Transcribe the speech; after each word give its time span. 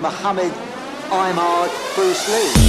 Muhammad, 0.00 0.50
I'm 1.12 1.38
Bruce 1.94 2.26
Lee. 2.28 2.59